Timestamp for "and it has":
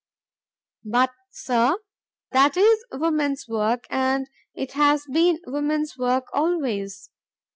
3.91-5.05